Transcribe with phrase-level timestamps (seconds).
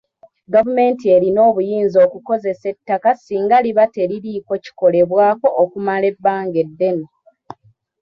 [0.53, 7.07] Gavumenti erina obuyinza okukozesa ettaka singa liba teririiko kikolebwako okumala ebbanga eddene.